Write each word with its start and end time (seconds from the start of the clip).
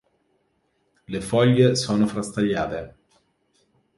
Le 1.07 1.19
foglie 1.21 1.75
sono 1.75 2.07
frastagliate. 2.07 2.95